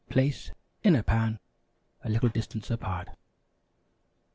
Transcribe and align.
Place 0.09 0.49
in 0.81 0.99
pan 1.03 1.37
a 2.03 2.09
little 2.09 2.29
distance 2.29 2.71
apart. 2.71 3.09